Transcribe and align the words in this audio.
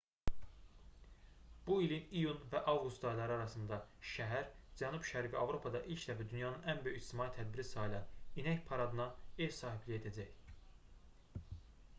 bu 1.65 1.75
ilin 1.87 2.07
iyun 2.21 2.39
və 2.53 2.61
avqust 2.73 3.05
ayları 3.09 3.35
arasında 3.35 3.79
şəhər 4.13 4.49
cənub-şərqi 4.81 5.39
avropada 5.43 5.83
ilk 5.97 6.07
dəfə 6.13 6.27
dünyanın 6.33 6.65
ən 6.75 6.81
böyük 6.89 6.99
ictimai 7.03 7.29
tədbiri 7.39 7.67
sayılan 7.75 8.43
i̇nək 8.45 8.65
paradına 8.73 9.09
ev 9.49 9.57
sahibliyi 9.61 10.03
edəcək 10.03 10.53